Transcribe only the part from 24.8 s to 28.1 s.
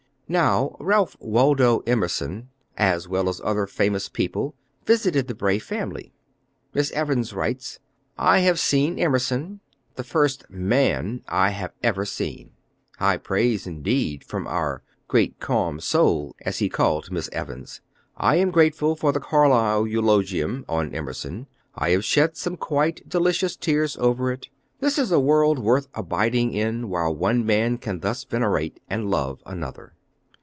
is a world worth abiding in while one man can